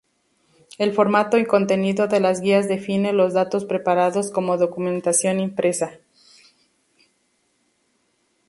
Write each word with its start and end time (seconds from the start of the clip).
El 0.79 0.93
formato 0.93 1.37
y 1.37 1.45
contenido 1.45 2.07
de 2.07 2.19
las 2.19 2.41
guías 2.41 2.67
define 2.67 3.13
los 3.13 3.33
datos 3.33 3.65
preparados 3.65 4.31
como 4.31 4.57
documentación 4.57 5.39
impresa. 5.39 5.93